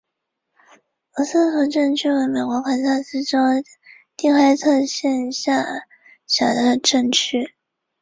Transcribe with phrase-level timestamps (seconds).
[1.15, 3.63] 吴城杯殖吸虫为同盘科杯殖属的
[6.79, 7.13] 动物。